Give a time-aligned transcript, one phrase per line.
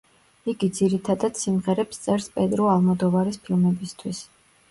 [0.53, 4.23] იგი ძირითადად სიმღერებს წერს პედრო ალმოდოვარის ფილმებისთვის.